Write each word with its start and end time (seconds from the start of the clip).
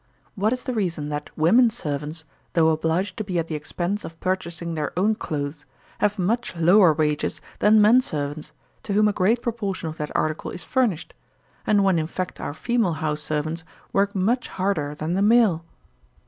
What 0.33 0.51
is 0.51 0.63
the 0.63 0.73
reason 0.73 1.09
that 1.09 1.29
women 1.37 1.69
servants, 1.69 2.25
though 2.53 2.69
obliged 2.69 3.17
to 3.17 3.23
be 3.23 3.37
at 3.37 3.47
the 3.49 3.53
expense 3.53 4.03
of 4.03 4.19
purchasing 4.19 4.73
their 4.73 4.91
own 4.97 5.13
clothes, 5.13 5.67
have 5.99 6.17
much 6.17 6.55
lower 6.55 6.91
wages 6.91 7.39
than 7.59 7.79
men 7.79 8.01
servants, 8.01 8.51
to 8.81 8.93
whom 8.93 9.07
a 9.07 9.13
great 9.13 9.43
proportion 9.43 9.89
of 9.89 9.97
that 9.97 10.09
article 10.15 10.49
is 10.49 10.63
furnished, 10.63 11.13
and 11.67 11.83
when 11.83 11.99
in 11.99 12.07
fact 12.07 12.41
our 12.41 12.55
female 12.55 12.93
house 12.93 13.21
servants 13.21 13.63
work 13.93 14.15
much 14.15 14.47
harder 14.47 14.95
than 14.95 15.13
the 15.13 15.21
male? 15.21 15.63